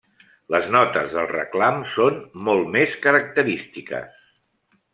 Les 0.53 0.69
notes 0.75 1.11
del 1.17 1.27
reclam 1.33 1.77
són 1.97 2.17
molt 2.49 2.73
més 2.77 2.99
característiques. 3.07 4.21